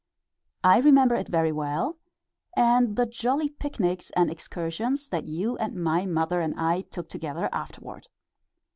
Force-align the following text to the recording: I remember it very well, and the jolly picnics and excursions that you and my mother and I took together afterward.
I 0.63 0.79
remember 0.79 1.13
it 1.13 1.27
very 1.27 1.51
well, 1.51 1.99
and 2.57 2.95
the 2.95 3.05
jolly 3.05 3.49
picnics 3.49 4.09
and 4.15 4.31
excursions 4.31 5.07
that 5.09 5.27
you 5.27 5.57
and 5.57 5.75
my 5.75 6.07
mother 6.07 6.41
and 6.41 6.59
I 6.59 6.81
took 6.89 7.07
together 7.07 7.47
afterward. 7.53 8.07